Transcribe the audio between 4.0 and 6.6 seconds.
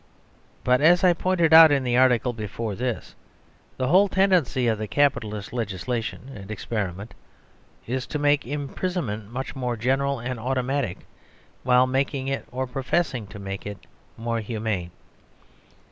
tendency of the capitalist legislation and